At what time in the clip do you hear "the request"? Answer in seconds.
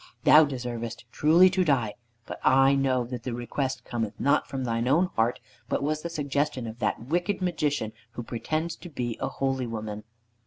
3.21-3.85